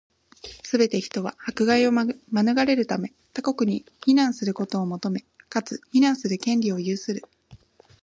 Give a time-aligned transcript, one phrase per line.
[0.63, 2.15] すべて人は、迫害を免
[2.65, 7.21] れるため、他国に避難することを求め、かつ、避難する権利を有する。